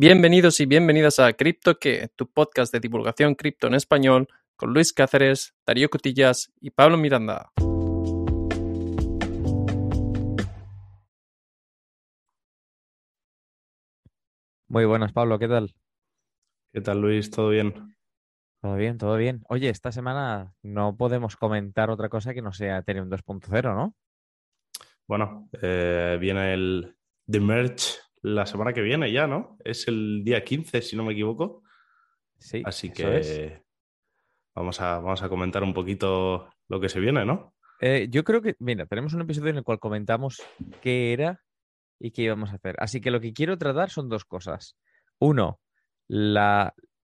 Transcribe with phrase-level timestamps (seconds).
[0.00, 4.92] Bienvenidos y bienvenidas a Cripto que, tu podcast de divulgación cripto en español, con Luis
[4.92, 7.50] Cáceres, Darío Cotillas y Pablo Miranda.
[14.68, 15.74] Muy buenas, Pablo, ¿qué tal?
[16.72, 17.28] ¿Qué tal, Luis?
[17.32, 17.96] ¿Todo bien?
[18.62, 19.42] Todo bien, todo bien.
[19.48, 23.96] Oye, esta semana no podemos comentar otra cosa que no sea Ethereum 2.0, ¿no?
[25.08, 26.96] Bueno, eh, viene el
[27.28, 29.56] The Merge la semana que viene ya, ¿no?
[29.64, 31.62] Es el día 15, si no me equivoco.
[32.38, 32.62] Sí.
[32.64, 33.62] Así eso que es.
[34.54, 37.54] vamos, a, vamos a comentar un poquito lo que se viene, ¿no?
[37.80, 40.42] Eh, yo creo que, mira, tenemos un episodio en el cual comentamos
[40.80, 41.42] qué era
[42.00, 42.74] y qué íbamos a hacer.
[42.78, 44.76] Así que lo que quiero tratar son dos cosas.
[45.18, 45.60] Uno,
[46.08, 46.74] la-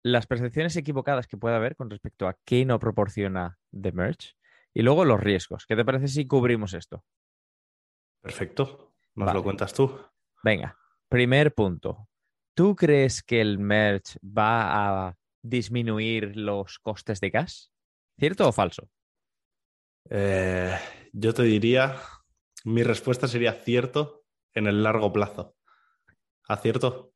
[0.04, 4.32] las percepciones equivocadas que pueda haber con respecto a qué no proporciona The Merge.
[4.74, 5.64] Y luego los riesgos.
[5.66, 7.04] ¿Qué te parece si cubrimos esto?
[8.20, 8.92] Perfecto.
[9.14, 9.38] Nos Vale.
[9.38, 9.98] lo cuentas tú.
[10.44, 10.76] Venga,
[11.08, 12.08] primer punto.
[12.54, 17.72] ¿Tú crees que el merge va a disminuir los costes de gas?
[18.18, 18.88] ¿Cierto o falso?
[20.10, 20.76] Eh,
[21.12, 21.96] yo te diría,
[22.64, 25.54] mi respuesta sería cierto en el largo plazo.
[26.48, 27.12] ¿Acierto?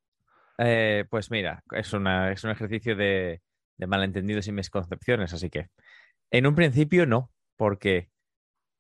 [0.59, 3.41] Eh, pues mira, es, una- es un ejercicio de,
[3.77, 5.69] de malentendidos y misconcepciones, así que
[6.31, 8.11] en un principio no, porque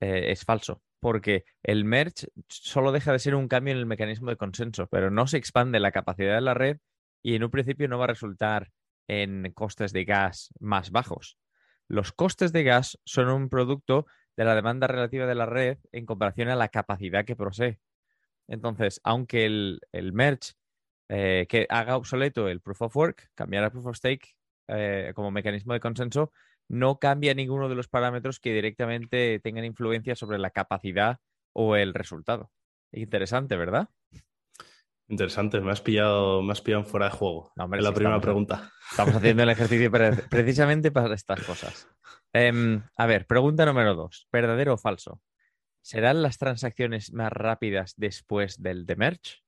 [0.01, 4.31] eh, es falso, porque el merge solo deja de ser un cambio en el mecanismo
[4.31, 6.79] de consenso, pero no se expande la capacidad de la red
[7.25, 8.71] y en un principio no va a resultar
[9.09, 11.39] en costes de gas más bajos.
[11.89, 16.07] Los costes de gas son un producto de la demanda relativa de la red en
[16.07, 17.81] comparación a la capacidad que posee.
[18.47, 20.53] Entonces, aunque el, el merge
[21.09, 24.37] eh, que haga obsoleto el proof of work, cambiar a proof of stake
[24.69, 26.33] eh, como mecanismo de consenso,
[26.69, 31.19] no cambia ninguno de los parámetros que directamente tengan influencia sobre la capacidad
[31.53, 32.51] o el resultado.
[32.93, 33.89] Interesante, ¿verdad?
[35.09, 37.53] Interesante, me has pillado, me has pillado fuera de juego.
[37.57, 38.73] No, hombre, en la sí, primera estamos- pregunta.
[38.91, 41.89] Estamos haciendo el ejercicio pre- precisamente para estas cosas.
[42.33, 44.27] Em, a ver, pregunta número dos.
[44.33, 45.21] ¿Verdadero o falso?
[45.83, 49.41] ¿Serán las transacciones más rápidas después del demerge?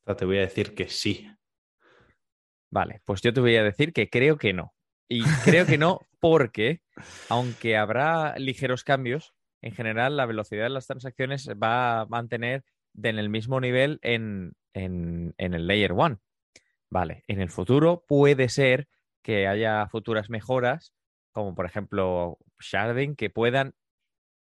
[0.00, 1.28] Esta te voy a decir que sí.
[2.70, 4.74] Vale, pues yo te voy a decir que creo que no.
[5.08, 6.80] Y creo que no porque,
[7.28, 12.64] aunque habrá ligeros cambios, en general la velocidad de las transacciones va a mantener
[13.02, 16.20] en el mismo nivel en, en- en el Layer 1.
[16.90, 18.88] Vale, en el futuro puede ser
[19.22, 20.92] que haya futuras mejoras,
[21.32, 23.74] como por ejemplo sharding, que puedan,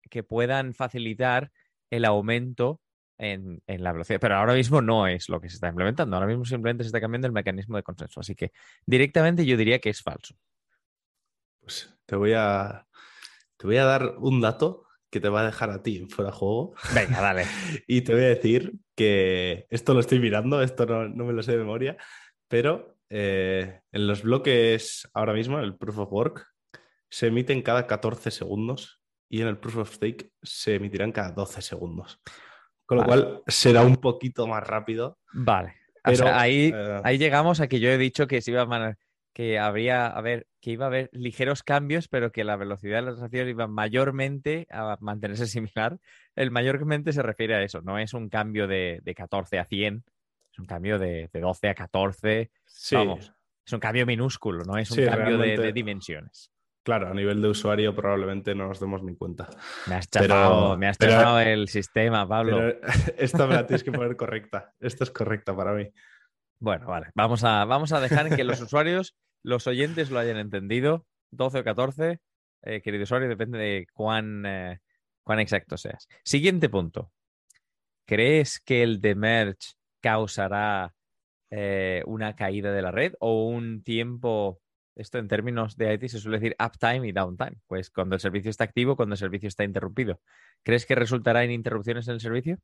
[0.10, 1.52] que puedan facilitar
[1.92, 2.82] el aumento
[3.18, 4.20] en, en la velocidad.
[4.20, 6.16] Pero ahora mismo no es lo que se está implementando.
[6.16, 8.22] Ahora mismo simplemente se está cambiando el mecanismo de consenso.
[8.22, 8.52] Así que
[8.86, 10.36] directamente yo diría que es falso.
[11.70, 12.88] Pues te voy a,
[13.56, 16.36] te voy a dar un dato que te va a dejar a ti fuera de
[16.36, 16.74] juego.
[16.96, 17.46] Venga, dale.
[17.88, 21.44] Y te voy a decir que esto lo estoy mirando, esto no, no me lo
[21.44, 21.96] sé de memoria,
[22.48, 26.48] pero eh, en los bloques ahora mismo, en el Proof of Work,
[27.08, 29.00] se emiten cada 14 segundos
[29.30, 32.20] y en el Proof of Stake se emitirán cada 12 segundos.
[32.88, 33.22] Con lo Vale.
[33.22, 35.20] cual será un poquito más rápido.
[35.34, 35.76] Vale.
[35.98, 38.64] O Pero, sea, ahí, eh, ahí llegamos a que yo he dicho que se iba
[38.64, 38.66] a
[39.34, 43.02] que habría, a ver, que iba a haber ligeros cambios, pero que la velocidad de
[43.04, 46.00] la transacción iba mayormente a mantenerse similar.
[46.36, 50.04] El mayormente se refiere a eso, no es un cambio de, de 14 a 100,
[50.52, 53.34] es un cambio de, de 12 a 14, Sí, vamos,
[53.66, 56.52] es un cambio minúsculo, no es un Sí, cambio de- de, dimensiones.
[56.84, 59.48] claro, a nivel de usuario probablemente no nos demos ni cuenta.
[59.88, 62.58] Me has chafado, me has pero- el sistema, Pablo.
[62.58, 62.80] Pero
[63.18, 64.74] esta me la tienes que poner correcta.
[64.80, 65.88] Esta es correcta para mí.
[66.60, 67.08] Bueno, vale.
[67.16, 71.06] Vamos a, vamos a dejar que los usuarios, los oyentes lo hayan entendido.
[71.32, 72.20] 12 o 14,
[72.64, 74.80] eh, querido usuario, depende de cuán, eh,
[75.24, 76.08] cuán exacto seas.
[76.24, 77.12] Siguiente punto.
[78.06, 80.94] ¿Crees que el demerge causará
[81.52, 84.62] eh, una caída de la red o un tiempo,
[84.96, 88.50] esto en términos de IT se suele decir uptime y downtime, pues cuando el servicio
[88.50, 90.20] está activo, cuando el servicio está interrumpido.
[90.64, 92.58] ¿Crees que resultará en interrupciones en el servicio?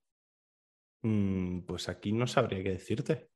[1.04, 3.30] Mm, Pues aquí no sabría qué decirte.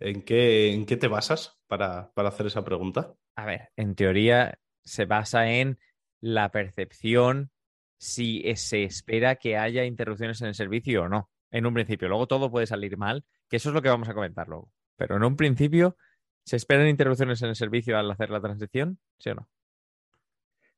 [0.00, 3.14] ¿En qué, en qué te basas para, para hacer esa pregunta?
[3.36, 5.78] A ver, en teoría se basa en
[6.20, 7.50] la percepción
[7.98, 11.30] si se espera que haya interrupciones en el servicio o no.
[11.50, 12.08] En un principio.
[12.08, 14.72] Luego todo puede salir mal, que eso es lo que vamos a comentar luego.
[14.96, 15.96] Pero en un principio,
[16.44, 18.98] ¿se esperan interrupciones en el servicio al hacer la transición?
[19.18, 19.48] ¿Sí o no?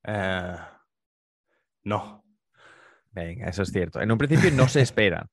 [0.05, 0.57] Eh,
[1.85, 2.25] no.
[3.11, 4.01] Venga, eso es cierto.
[4.01, 5.29] En un principio no se esperan.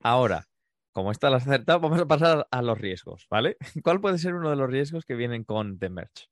[0.00, 0.46] Ahora,
[0.92, 3.56] como esta la has acertado, vamos a pasar a los riesgos, ¿vale?
[3.82, 6.26] ¿Cuál puede ser uno de los riesgos que vienen con The Merge?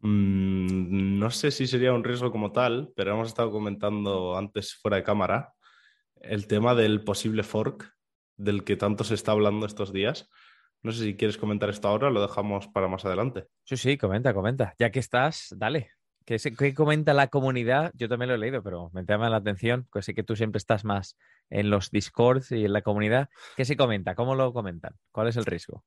[0.00, 4.96] Mm, no sé si sería un riesgo como tal, pero hemos estado comentando antes fuera
[4.98, 5.54] de cámara
[6.20, 7.94] el tema del posible fork
[8.36, 10.28] del que tanto se está hablando estos días.
[10.82, 13.46] No sé si quieres comentar esto ahora lo dejamos para más adelante.
[13.64, 14.74] Sí, sí, comenta, comenta.
[14.78, 15.90] Ya que estás, dale.
[16.24, 17.90] ¿Qué, qué comenta la comunidad?
[17.94, 20.58] Yo también lo he leído, pero me llama la atención, pues sí que tú siempre
[20.58, 21.16] estás más
[21.50, 23.28] en los Discords y en la comunidad.
[23.56, 24.14] ¿Qué se comenta?
[24.14, 24.94] ¿Cómo lo comentan?
[25.12, 25.84] ¿Cuál es el riesgo?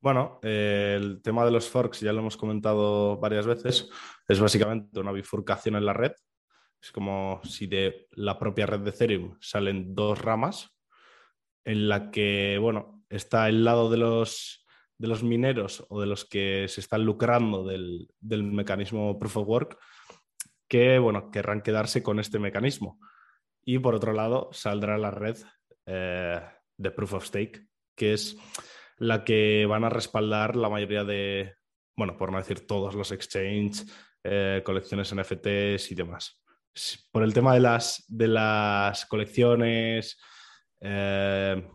[0.00, 3.88] Bueno, eh, el tema de los forks ya lo hemos comentado varias veces.
[4.26, 6.12] Es básicamente una bifurcación en la red.
[6.80, 10.72] Es como si de la propia red de Ethereum salen dos ramas
[11.64, 14.66] en la que, bueno, está el lado de los,
[14.98, 19.78] de los mineros o de los que se están lucrando del, mecanismo Proof of Work
[20.66, 22.98] que, bueno, querrán quedarse con este mecanismo.
[23.64, 25.36] Y por otro lado, saldrá la red
[25.86, 26.40] eh,
[26.76, 27.66] de Proof of Stake,
[27.96, 28.36] que es
[28.98, 31.54] la que van a respaldar la mayoría de,
[31.96, 33.86] bueno, por no decir todos los exchanges,
[34.24, 36.40] eh, colecciones NFTs y demás.
[37.10, 40.18] Por el tema de las, de las colecciones,
[40.80, 41.68] eh,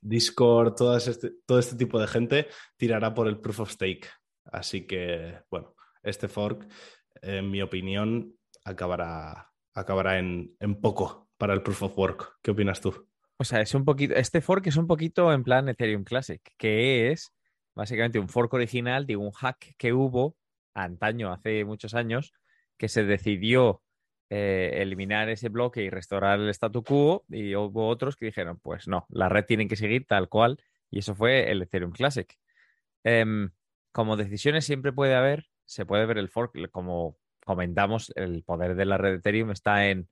[0.00, 4.08] Discord, todo este, todo este tipo de gente tirará por el proof of stake.
[4.46, 6.66] Así que, bueno, este fork,
[7.20, 8.34] en mi opinión,
[8.64, 12.38] acabará, acabará en, poco para el proof of work.
[12.42, 13.08] ¿Qué opinas tú?
[13.38, 17.10] O sea, es un poquito, este fork es un poquito en plan Ethereum Classic, que
[17.10, 17.32] es
[17.74, 20.36] básicamente un fork original de un hack que hubo
[20.74, 22.32] antaño, hace muchos años,
[22.76, 23.82] que se decidió
[24.30, 28.88] eh, eliminar ese bloque y restaurar el statu quo y hubo otros que dijeron, pues
[28.88, 30.58] no, la red tiene que seguir tal cual
[30.90, 32.32] y eso fue el Ethereum Classic.
[33.04, 33.50] Em,
[33.92, 38.84] como decisiones siempre puede haber, se puede ver el fork, como comentamos, el poder de
[38.84, 40.08] la red Ethereum está en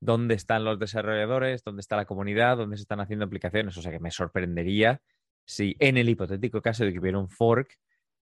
[0.00, 3.76] dónde están los desarrolladores, dónde está la comunidad, dónde se están haciendo aplicaciones.
[3.76, 5.00] O sea que me sorprendería
[5.46, 7.78] si en el hipotético caso de que hubiera un fork,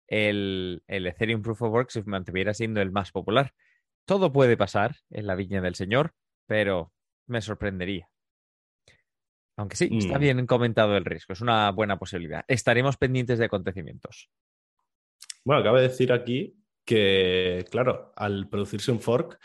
[0.06, 3.52] el, Ethereum Proof of Work se mantuviera siendo el más popular.
[4.04, 6.12] Todo puede pasar en la viña del Señor,
[6.46, 6.92] pero
[7.26, 8.08] me sorprendería.
[9.56, 10.20] Aunque sí, está mm.
[10.20, 12.44] bien comentado el riesgo, es una buena posibilidad.
[12.48, 14.30] Estaremos pendientes de acontecimientos.
[15.44, 19.38] Bueno, acaba de decir aquí que, claro, al producirse un fork,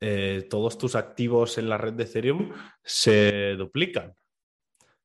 [0.00, 2.52] eh, todos tus activos en la red de Ethereum
[2.82, 4.14] se duplican.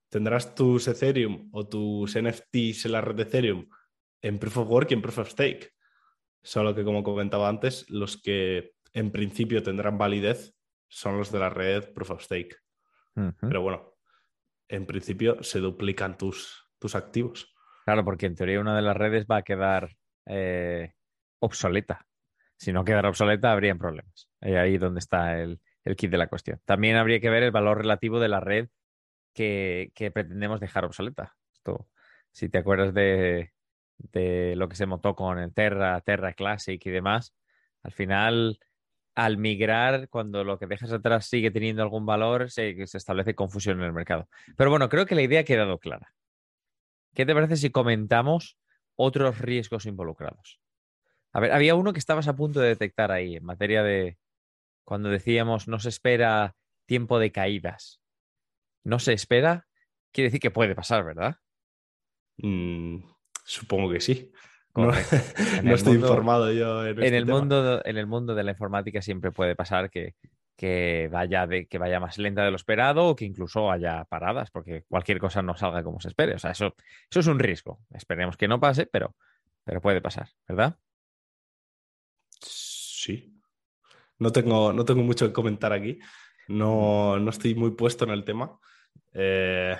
[0.09, 3.69] Tendrás tus Ethereum o tus NFTs en la red de Ethereum
[4.21, 5.71] en Proof of Work y en Proof of Stake.
[6.43, 10.53] Solo que, como comentaba antes, los que en principio tendrán validez
[10.87, 12.57] son los de la red Proof of Stake.
[13.13, 13.95] Pero bueno,
[14.67, 17.53] en principio se duplican tus, tus activos.
[17.85, 19.95] Claro, porque en teoría una de las redes va a quedar
[20.25, 20.93] eh,
[21.41, 22.07] obsoleta
[22.61, 24.29] si no quedara obsoleta, habrían problemas.
[24.39, 25.59] Y ahí donde está el,
[25.97, 26.61] kit de la cuestión.
[26.63, 28.69] También habría que ver el valor relativo de la red
[29.33, 31.35] que, pretendemos dejar obsoleta.
[31.55, 31.87] Esto,
[32.31, 33.51] si te acuerdas de,
[34.55, 37.33] lo que se montó con el Terra, Terra Classic y demás,
[37.81, 38.59] al final,
[39.15, 43.79] al migrar, cuando lo que dejas atrás sigue teniendo algún valor, se, se establece confusión
[43.79, 44.29] en el mercado.
[44.55, 46.13] Pero bueno, creo que la idea ha quedado clara.
[47.15, 48.59] ¿Qué te parece si comentamos
[48.95, 50.61] otros riesgos involucrados?
[51.33, 54.17] A ver, había uno que estabas a punto de detectar ahí, en materia de
[54.83, 56.55] cuando decíamos no se espera
[56.85, 58.01] tiempo de caídas.
[58.83, 59.67] No se espera,
[60.11, 61.37] quiere decir que puede pasar, ¿verdad?
[62.37, 62.97] Mm,
[63.45, 64.31] supongo que sí.
[64.75, 64.91] No,
[65.73, 66.85] estoy informado yo.
[66.85, 70.15] En, este el mundo, en el mundo de la informática siempre puede pasar que,
[70.55, 74.51] que, vaya de, que vaya más lenta de lo esperado o que incluso haya paradas,
[74.51, 76.35] porque cualquier cosa no salga como se espere.
[76.35, 76.75] O sea, eso,
[77.09, 77.79] eso es un riesgo.
[77.93, 79.15] Esperemos que no pase, pero,
[79.63, 80.77] pero puede pasar, ¿verdad?
[83.01, 83.33] Sí.
[84.19, 85.97] No tengo, no tengo mucho que comentar aquí.
[86.47, 88.59] No, no estoy muy puesto en el tema.
[89.13, 89.75] Eh,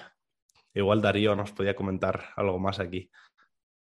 [0.74, 3.12] igual Darío nos podía comentar algo más aquí.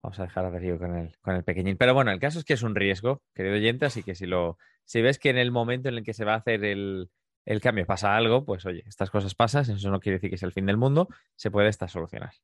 [0.02, 1.78] Vamos a dejar a Darío con el, con el pequeñín.
[1.78, 4.58] Pero bueno, el caso es que es un riesgo, querido oyente, así que si lo,
[4.84, 7.08] si ves que en el momento en el que se va a hacer el,
[7.46, 10.48] el cambio pasa algo, pues oye, estas cosas pasan, eso no quiere decir que sea
[10.48, 12.34] el fin del mundo, se puede estar solucionar.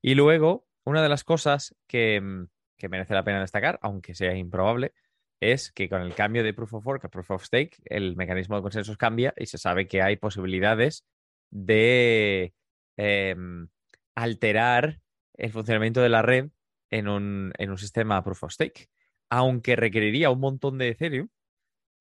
[0.00, 2.46] Y luego, una de las cosas que,
[2.78, 4.94] que merece la pena destacar, aunque sea improbable,
[5.40, 8.56] es que con el cambio de Proof of Work a Proof of Stake, el mecanismo
[8.56, 11.06] de consensos cambia y se sabe que hay posibilidades
[11.50, 12.54] de
[12.96, 13.68] em,
[14.14, 15.00] alterar
[15.34, 16.50] el funcionamiento de la red
[16.90, 18.88] en un, en un, sistema Proof of Stake,
[19.30, 21.28] aunque requeriría un montón de Ethereum.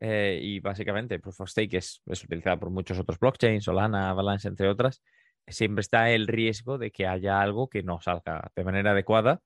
[0.02, 4.48] Eh, y básicamente Proof of Stake es, es utilizado por muchos otros blockchains, Solana, Avalanche,
[4.48, 5.02] entre otras.
[5.48, 9.42] Siempre está el riesgo de que haya algo que no salga de manera adecuada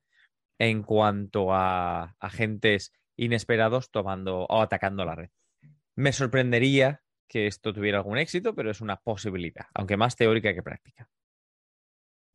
[0.60, 5.30] en cuanto a agentes inesperados tomando o atacando la red.
[5.96, 10.64] Me sorprendería que esto tuviera algún éxito, pero es una posibilidad, aunque más teórica que
[10.64, 11.10] práctica.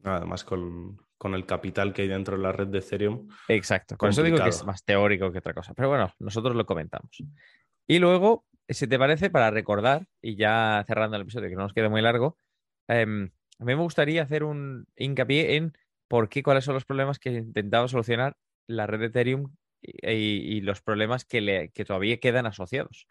[0.04, 3.28] Además, con, el capital que hay dentro de la red de Ethereum.
[3.48, 5.74] Exacto, con eso digo que es más teórico que otra cosa.
[5.74, 7.10] Pero bueno, nosotros lo comentamos.
[7.86, 11.72] Y luego, si te parece, para recordar, y ya cerrando el episodio, que no nos
[11.72, 12.38] quede muy largo,
[12.86, 15.72] em, a mí me gustaría hacer un hincapié en
[16.06, 20.80] por qué, cuáles son los problemas que intentaba solucionar la red de Ethereum y, los
[20.82, 23.06] problemas que, le, que todavía quedan asociados.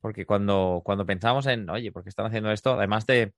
[0.00, 2.74] Porque cuando, cuando pensamos en, oye, ¿por qué están haciendo esto?
[2.74, 3.32] Además de,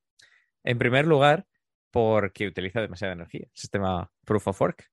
[0.64, 1.46] en primer lugar,
[1.90, 3.46] porque utiliza demasiada energía.
[3.46, 4.90] El sistema Proof of Work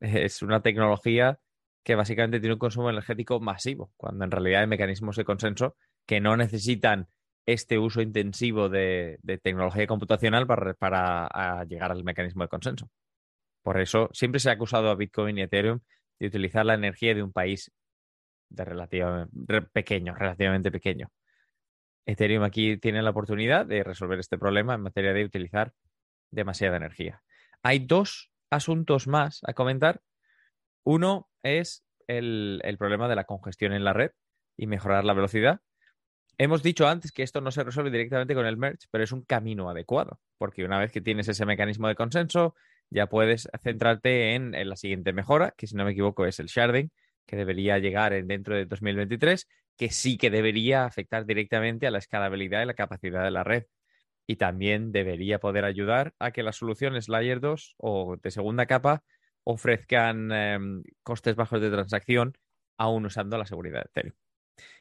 [0.00, 1.38] es una tecnología
[1.82, 6.20] que básicamente tiene un consumo energético masivo, cuando en realidad hay mecanismos de consenso que
[6.20, 7.08] no necesitan
[7.46, 12.88] este uso intensivo de, tecnología computacional para, llegar al mecanismo de consenso.
[13.62, 15.80] Por eso siempre se ha acusado a Bitcoin y Ethereum
[16.18, 17.72] de utilizar la energía de un país
[18.48, 21.10] de relativamente pequeño, relativamente pequeño.
[22.06, 25.72] Ethereum aquí tiene la oportunidad de resolver este problema en materia de utilizar
[26.30, 27.22] demasiada energía.
[27.62, 30.02] Hay dos asuntos más a comentar.
[30.84, 34.10] Uno es el, el problema de la congestión en la red
[34.56, 35.60] y mejorar la velocidad.
[36.36, 39.22] Hemos dicho antes que esto no se resuelve directamente con el merge, pero es un
[39.22, 42.54] camino adecuado, porque una vez que tienes ese mecanismo de consenso,
[42.90, 46.90] ya puedes centrarte en, la siguiente mejora, que si no me equivoco es el sharding,
[47.26, 51.98] que debería llegar en, dentro de 2023, que sí que debería afectar directamente a la
[51.98, 53.64] escalabilidad y la capacidad de la red.
[54.26, 59.02] Y también debería poder ayudar a que las soluciones Layer 2 o de segunda capa
[59.44, 62.38] ofrezcan em, costes bajos de transacción,
[62.78, 64.16] aún usando la seguridad de Ethereum.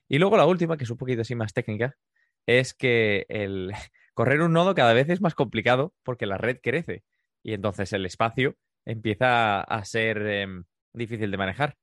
[0.08, 1.98] Y luego la última, que es un poquito así más técnica,
[2.46, 3.72] es que el
[4.14, 7.04] correr un nodo cada vez es más complicado porque la red crece
[7.44, 11.78] y entonces el espacio empieza a ser em, difícil de manejar.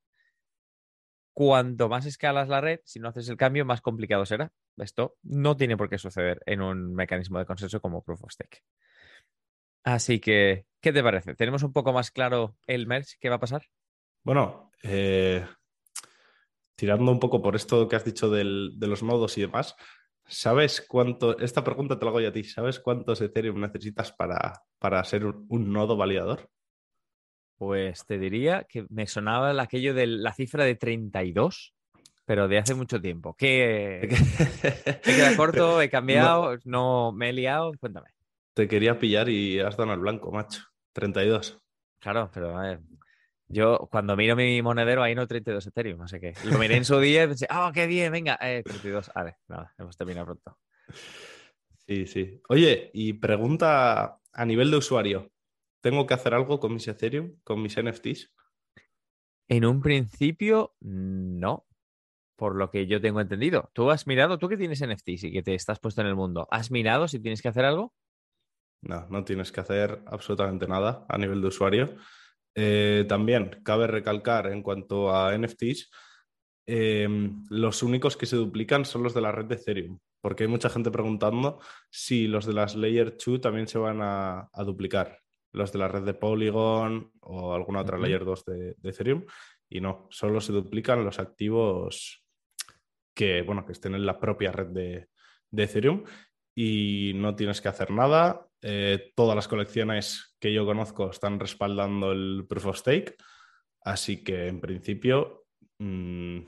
[1.33, 4.53] Cuanto más escalas la red, si no haces el cambio, más complicado será.
[4.77, 8.63] Esto no tiene por qué suceder en un mecanismo de consenso como Proof of Stake.
[9.85, 11.35] Así que, ¿qué te parece?
[11.35, 13.17] ¿Tenemos un poco más claro el merge?
[13.21, 13.63] ¿Qué va a pasar?
[14.23, 15.47] Bueno, eh,
[16.75, 19.77] tirando un poco por esto que has dicho de los nodos y demás,
[20.31, 21.39] ¿sabes cuánto?
[21.39, 22.45] Esta pregunta te la hago yo a ti.
[22.45, 26.49] ¿Sabes cuántos Ethereum necesitas para, para ser un, nodo validador?
[27.59, 31.75] Pues te diría que me sonaba aquello de la cifra de 32,
[32.25, 33.35] pero de hace mucho tiempo.
[33.35, 34.09] ¿Qué?
[35.05, 35.83] ¿He quedado corto?
[35.83, 36.57] ¿He cambiado?
[36.65, 37.13] No.
[37.13, 37.73] me he liado?
[37.79, 38.09] Cuéntame.
[38.55, 40.63] Te quería pillar y has dado al blanco, macho.
[40.93, 41.61] 32.
[41.99, 42.81] Claro, pero a ver,
[43.53, 46.35] yo cuando miro mi monedero ahí no 32 Ethereum, no sé qué.
[46.45, 48.13] Lo miré en su día y pensé, ¡ah, qué bien!
[48.13, 49.11] Venga, eh, 32.
[49.13, 50.57] Vale, nada, hemos terminado pronto.
[51.87, 52.41] Sí, sí.
[52.49, 55.33] Oye, y pregunta a nivel de usuario.
[55.81, 58.33] ¿Tengo que hacer algo con mis Ethereum, con mis NFTs?
[59.49, 61.67] En un principio, no.
[62.37, 63.71] Por lo que yo tengo entendido.
[63.73, 66.47] ¿Tú has mirado, tú que tienes NFTs y que te estás puesto en el mundo,
[66.53, 67.93] ¿has mirado si tienes que hacer algo?
[68.83, 71.97] No, no tienes que hacer absolutamente nada a nivel de usuario.
[72.63, 75.91] Eh, también cabe recalcar en cuanto a NFTs,
[76.67, 80.49] em, los únicos que se duplican son los de la red de Ethereum, porque hay
[80.51, 85.21] mucha gente preguntando si los de las Layer 2 también se van a, duplicar,
[85.53, 89.25] los de la red de Polygon o alguna otra Layer 2 de, Ethereum,
[89.71, 92.23] y no, solo se duplican los activos
[93.15, 95.09] que, bueno, que estén en la propia red de,
[95.51, 96.05] de Ethereum
[96.55, 98.50] y no tienes que hacer nada.
[98.63, 103.17] Eh, todas las colecciones que yo conozco están respaldando el Proof of Stake,
[103.83, 105.47] así que en principio
[105.79, 106.41] mm,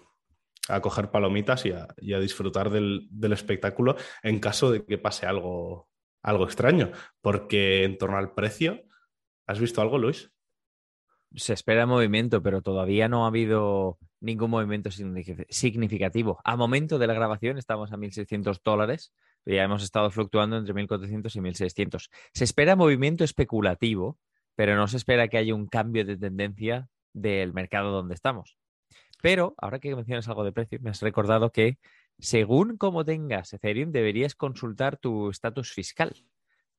[0.68, 5.88] a coger palomitas y a, disfrutar del, espectáculo en caso de que pase algo,
[6.22, 8.82] algo extraño, porque en torno al precio,
[9.46, 10.30] ¿has visto algo, Luis?
[11.34, 16.40] Se espera movimiento, pero todavía no ha habido ningún movimiento significativo.
[16.44, 19.12] A momento de la grabación estamos a 1.600 dólares
[19.44, 22.10] ya hemos estado fluctuando entre 1.400 y 1.600.
[22.32, 24.18] Se espera movimiento especulativo,
[24.54, 28.56] pero no se espera que haya un cambio de tendencia del mercado donde estamos.
[29.20, 31.78] Pero ahora que mencionas algo de precio, me has recordado que
[32.18, 36.14] según cómo tengas Ethereum, deberías consultar tu estatus fiscal,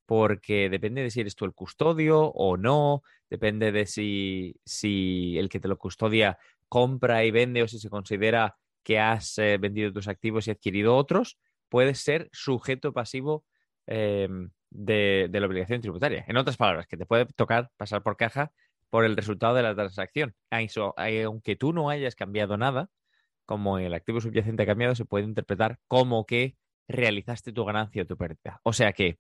[0.06, 5.50] porque depende de si eres tú el custodio o no, depende de si, si el
[5.50, 6.38] que te lo custodia
[6.74, 10.96] compra y vende o si se considera que has eh, vendido tus activos y adquirido
[10.96, 11.38] otros
[11.70, 13.46] puedes ser sujeto pasivo
[13.86, 16.25] em, de, la obligación tributaria.
[16.27, 18.51] En otras palabras, que te puede tocar pasar por caja
[18.89, 20.34] por el resultado de la transacción.
[20.50, 22.89] Aunque tú no hayas cambiado nada,
[23.46, 26.56] como el activo subyacente ha cambiado, se puede interpretar como que
[26.88, 28.62] realizaste tu ganancia o tu pérdida.
[28.63, 29.20] O sea que,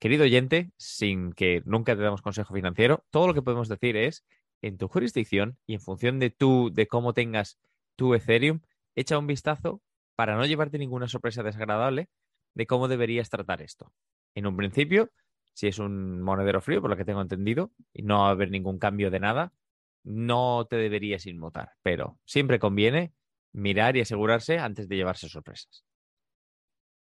[0.00, 4.24] querido oyente, sin que nunca te damos consejo financiero, todo lo que podemos decir es,
[4.62, 7.58] en tu jurisdicción y en función de, tu, de cómo tengas
[7.96, 8.60] tu Ethereum,
[8.94, 9.82] echa un vistazo
[10.16, 12.08] para no llevarte ninguna sorpresa desagradable
[12.54, 13.92] de cómo deberías tratar esto.
[14.34, 15.10] En un principio,
[15.52, 18.50] si es un monedero frío, por lo que tengo entendido, y no va a haber
[18.50, 19.52] ningún cambio de nada,
[20.04, 23.12] no te deberías inmutar, pero siempre conviene
[23.52, 25.84] mirar y asegurarse antes de llevarse sorpresas.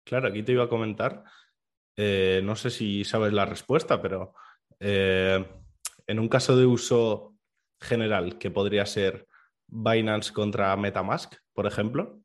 [0.03, 1.23] Claro, aquí te iba a comentar
[1.95, 4.33] eh, no sé si sabes la respuesta, pero
[4.79, 5.45] eh,
[6.07, 7.34] en un caso de uso
[7.79, 9.27] general, que podría ser
[9.67, 12.19] Binance contra Metamask, por ejemplo,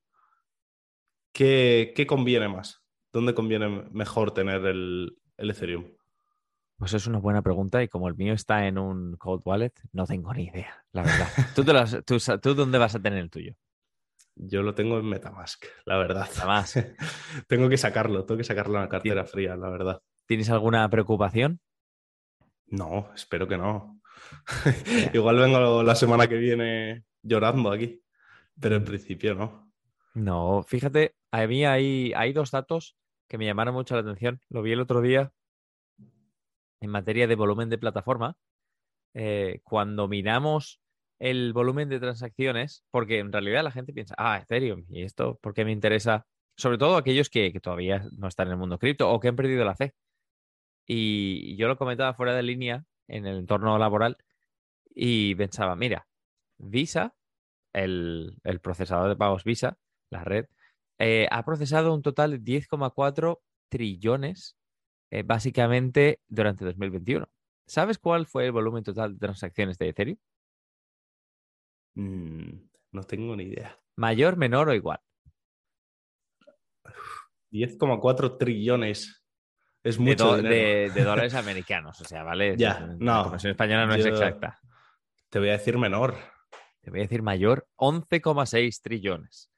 [1.33, 2.83] ¿qué, qué conviene más?
[3.12, 5.87] ¿Dónde conviene mejor tener el, el Ethereum?
[6.78, 10.07] Pues es una buena pregunta y como el mío está en un cold wallet, no
[10.07, 11.28] tengo ni idea, la verdad.
[11.54, 13.54] ¿Tú, te las- tú sa- tú dónde vas a tener el tuyo?
[14.37, 16.26] Yo lo tengo en Metamask, la verdad.
[16.28, 16.76] Metamask.
[17.49, 20.00] tengo que sacarlo, tengo que sacarlo en la cartera fría, la verdad.
[20.26, 21.61] ¿Tienes alguna preocupación?
[22.69, 24.00] No, espero que no.
[25.15, 28.03] Igual vengo la semana que viene llorando aquí,
[28.59, 29.73] pero en principio no.
[30.15, 32.97] No, fíjate, a mí hay, hay dos datos
[33.29, 34.41] que me llamaron mucho la atención.
[34.49, 35.33] Lo vi el otro día
[36.81, 38.37] en materia de volumen de plataforma.
[39.15, 40.81] Eh, cuando miramos
[41.19, 45.55] el volumen de transacciones, porque en realidad la gente piensa, ah, Ethereum, ¿y esto por
[45.55, 46.27] qué me interesa?
[46.57, 49.37] Sobre todo aquellos que, que todavía no están en el mundo cripto o que han
[49.37, 49.95] perdido la fe.
[50.87, 54.17] Y yo lo comentaba fuera de línea en el entorno laboral
[54.95, 56.07] y pensaba, mira,
[56.59, 57.14] Visa,
[57.73, 59.79] el, el procesador de pagos Visa,
[60.11, 60.47] la red,
[60.99, 64.57] eh, ha procesado un total de 10,4 trillones
[65.11, 67.26] eh, básicamente durante 2021.
[67.67, 70.19] ¿Sabes cuál fue el volumen total de transacciones de Ethereum?
[71.95, 73.81] Mm, no tengo ni idea.
[73.97, 75.00] ¿Mayor, menor o igual?
[77.50, 79.20] 10,4 trillones.
[79.83, 80.55] Es De, mucho dinero.
[80.55, 82.57] de- de dólares americanos, o sea, ¿vale?
[82.57, 84.61] Ya, La no, conversión española no es exacta.
[85.31, 86.17] Te voy a decir menor.
[86.83, 89.51] Te voy a decir mayor, 11,6 trillones.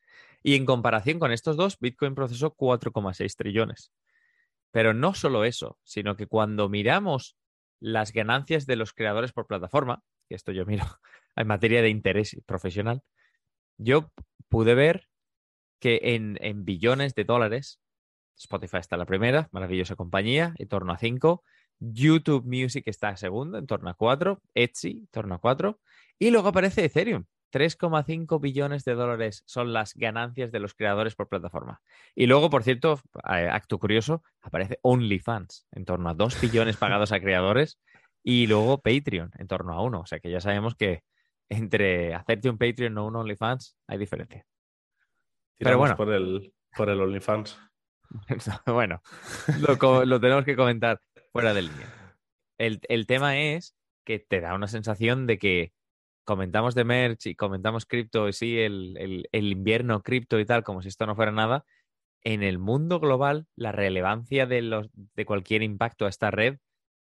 [0.43, 3.93] Y en comparación con estos dos, Bitcoin procesó 4,6 trillones.
[4.71, 7.37] Pero no solo eso, sino que cuando miramos
[7.81, 10.85] las ganancias de los creadores por plataforma, que esto yo miro
[11.37, 13.03] en materia de interés profesional,
[13.77, 14.13] yo
[14.49, 15.09] pude ver
[15.81, 17.81] que en, en billones de dólares,
[18.37, 21.45] Spotify está la primera, maravillosa compañía, en torno a 5,
[21.79, 25.81] YouTube Music está segunda, en torno a 4, Etsy, en torno a 4,
[26.19, 27.25] y luego aparece Ethereum.
[27.53, 31.83] 3,5 billones de dólares son las ganancias de los creadores por plataforma.
[32.15, 37.21] Y luego, por cierto, acto curioso, aparece OnlyFans, en torno a 2 billones pagados a
[37.21, 37.79] creadores,
[38.23, 40.01] y luego Patreon, en torno a 1.
[40.01, 41.03] O sea que ya sabemos que
[41.49, 44.47] entre hacerte un Patreon o un OnlyFans hay diferencia.
[45.59, 45.97] Pero bueno.
[45.97, 47.61] por el, por el OnlyFans.
[48.67, 49.03] bueno,
[50.07, 51.01] lo, tenemos que comentar
[51.33, 51.89] fuera de línea.
[52.59, 55.73] El, el tema es que te da una sensación de que
[56.25, 60.63] comentamos de merch y comentamos cripto y sí, el, el- el invierno cripto y tal,
[60.63, 61.65] como si esto no fuera nada.
[62.25, 66.59] En el mundo global, la relevancia de, los, de cualquier impacto a esta red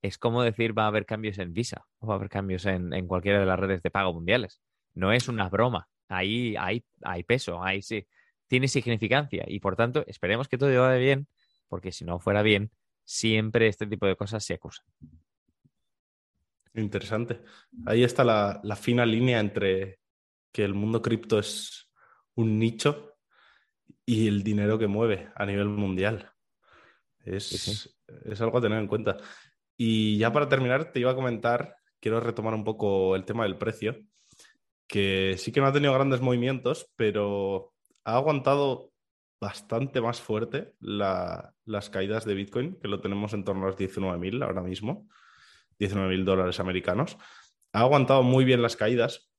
[0.03, 2.93] es como decir va a haber cambios en Visa o va a haber cambios en,
[2.93, 4.61] en cualquiera de las redes de pago mundiales.
[4.93, 5.87] No es una broma.
[6.07, 8.05] Ahí hay, hay peso, ahí sí.
[8.47, 11.27] Tiene significancia y por tanto esperemos que todo vaya bien,
[11.67, 12.71] porque si no fuera bien,
[13.03, 14.86] siempre este tipo de cosas se acusan.
[16.73, 17.41] Interesante.
[17.86, 19.99] Ahí está la, la fina línea entre
[20.51, 21.91] que el mundo cripto es
[22.36, 23.15] un nicho
[24.05, 26.31] y el dinero que mueve a nivel mundial.
[27.19, 27.89] Es, Sí, sí.
[28.25, 29.17] es algo a tener en cuenta.
[29.75, 33.57] Y ya para terminar, te iba a comentar, quiero retomar un poco el tema del
[33.57, 33.97] precio,
[34.88, 37.73] que sí que no ha tenido grandes movimientos, pero
[38.07, 38.91] ha aguantado
[39.41, 43.77] bastante más fuerte la- las caídas de Bitcoin, que lo tenemos en torno a los
[43.77, 45.07] 19.000 ahora mismo.
[45.79, 47.17] 19.000 dólares americanos.
[47.73, 49.29] Ha aguantado muy bien las caídas.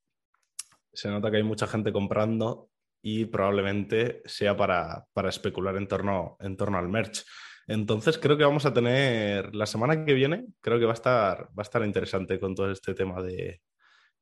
[0.92, 2.70] Se nota que hay mucha gente comprando
[3.02, 7.24] y probablemente sea para, para especular en torno, en torno al merch.
[7.66, 11.48] Entonces creo que vamos a tener la semana que viene, creo que va a estar,
[11.48, 13.62] va a estar interesante con todo este tema de,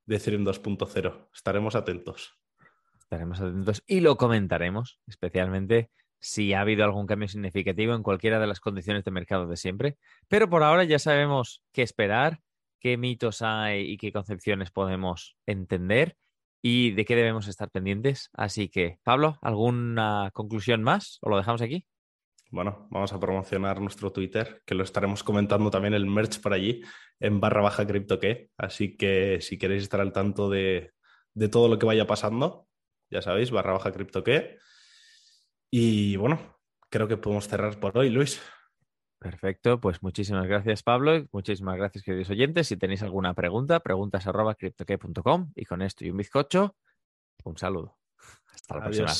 [0.06, 1.28] de Ethereum 2.0.
[1.34, 2.38] Estaremos atentos.
[3.06, 8.48] Estaremos atentos y lo comentaremos, especialmente si ha habido algún cambio significativo en cualquiera de
[8.48, 9.96] las condiciones de mercado de siempre.
[10.26, 12.40] Pero por ahora ya sabemos qué esperar,
[12.80, 16.16] qué mitos hay y qué concepciones podemos entender
[16.62, 18.28] y de qué debemos estar pendientes.
[18.32, 21.86] Así que, Pablo, ¿alguna conclusión más o lo dejamos aquí?
[22.50, 26.82] Bueno, vamos a promocionar nuestro Twitter, que lo estaremos comentando también el merch por allí,
[27.20, 28.50] en barra baja cripto que.
[28.58, 30.90] Así que si queréis estar al tanto de,
[31.34, 32.65] de todo lo que vaya pasando,
[33.10, 34.58] ya sabéis, barra baja cripto que.
[35.70, 36.58] Y bueno,
[36.90, 38.40] creo que podemos cerrar por hoy, Luis.
[39.18, 41.26] Perfecto, pues muchísimas gracias, Pablo.
[41.32, 42.68] Muchísimas gracias, queridos oyentes.
[42.68, 45.52] Si tenéis alguna pregunta, preguntas arroba criptoque.com.
[45.54, 46.76] Y con esto y un bizcocho,
[47.44, 47.96] un saludo.
[48.52, 49.12] Hasta la próxima.